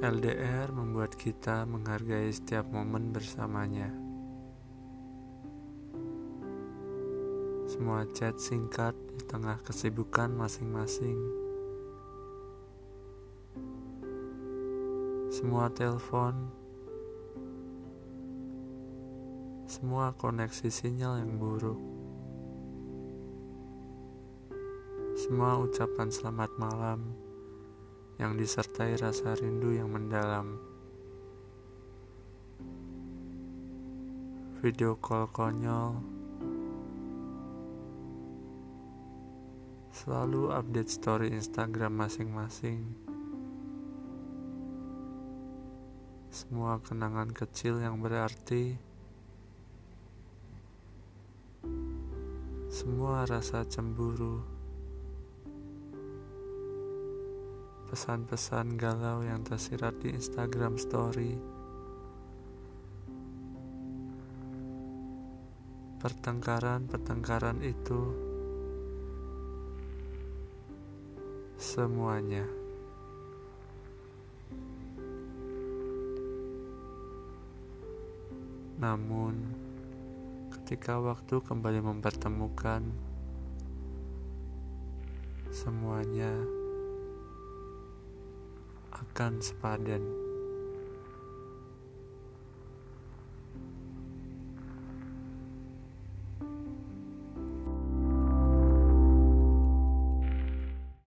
[0.00, 3.92] LDR membuat kita menghargai setiap momen bersamanya.
[7.68, 11.20] Semua chat singkat di tengah kesibukan masing-masing.
[15.28, 16.48] Semua telepon,
[19.68, 21.80] semua koneksi sinyal yang buruk.
[25.20, 27.29] Semua ucapan selamat malam
[28.20, 30.60] yang disertai rasa rindu yang mendalam.
[34.60, 36.04] Video call konyol,
[39.88, 42.92] selalu update story Instagram masing-masing.
[46.28, 48.76] Semua kenangan kecil yang berarti,
[52.68, 54.59] semua rasa cemburu.
[57.90, 61.34] Pesan-pesan galau yang tersirat di Instagram Story,
[65.98, 68.02] pertengkaran-pertengkaran itu,
[71.58, 72.46] semuanya.
[78.78, 79.34] Namun,
[80.54, 82.86] ketika waktu kembali mempertemukan
[85.50, 86.59] semuanya
[89.20, 90.19] akan sepadan.